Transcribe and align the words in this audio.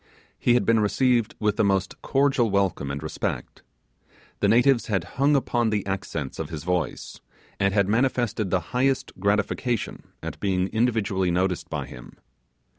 He 0.39 0.55
had 0.55 0.65
been 0.65 0.79
received 0.79 1.35
with 1.39 1.57
the 1.57 1.63
most 1.63 2.01
cordial 2.01 2.49
welcome 2.49 2.89
and 2.89 3.03
respect. 3.03 3.61
The 4.39 4.47
natives 4.47 4.87
had 4.87 5.03
hung 5.21 5.35
upon 5.35 5.69
the 5.69 5.85
accents 5.85 6.39
of 6.39 6.49
his 6.49 6.63
voice, 6.63 7.21
and, 7.59 7.71
had 7.71 7.87
manifested 7.87 8.49
the 8.49 8.61
highest 8.73 9.11
gratification 9.19 10.07
at 10.23 10.39
being 10.39 10.69
individually 10.69 11.29
noticed 11.29 11.69
by 11.69 11.85
him. 11.85 12.15